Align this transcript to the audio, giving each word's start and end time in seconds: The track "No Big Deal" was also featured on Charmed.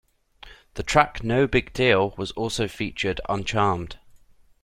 The 0.73 0.81
track 0.81 1.23
"No 1.23 1.45
Big 1.45 1.73
Deal" 1.73 2.15
was 2.17 2.31
also 2.31 2.67
featured 2.67 3.21
on 3.29 3.43
Charmed. 3.43 3.99